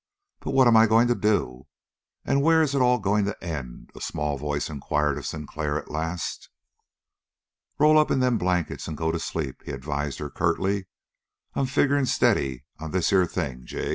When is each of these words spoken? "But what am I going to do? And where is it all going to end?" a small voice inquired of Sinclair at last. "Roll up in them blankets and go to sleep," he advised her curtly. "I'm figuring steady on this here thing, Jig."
"But 0.39 0.55
what 0.55 0.65
am 0.67 0.75
I 0.75 0.87
going 0.87 1.07
to 1.09 1.13
do? 1.13 1.67
And 2.25 2.41
where 2.41 2.63
is 2.63 2.73
it 2.73 2.81
all 2.81 2.97
going 2.97 3.25
to 3.25 3.43
end?" 3.43 3.91
a 3.95 4.01
small 4.01 4.35
voice 4.39 4.67
inquired 4.67 5.19
of 5.19 5.27
Sinclair 5.27 5.77
at 5.77 5.91
last. 5.91 6.49
"Roll 7.77 7.99
up 7.99 8.09
in 8.09 8.19
them 8.19 8.39
blankets 8.39 8.87
and 8.87 8.97
go 8.97 9.11
to 9.11 9.19
sleep," 9.19 9.61
he 9.63 9.69
advised 9.71 10.17
her 10.17 10.31
curtly. 10.31 10.87
"I'm 11.53 11.67
figuring 11.67 12.05
steady 12.05 12.65
on 12.79 12.89
this 12.89 13.11
here 13.11 13.27
thing, 13.27 13.63
Jig." 13.63 13.89